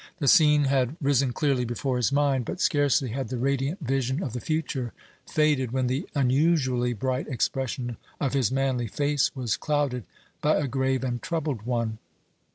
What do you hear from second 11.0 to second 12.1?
and troubled one.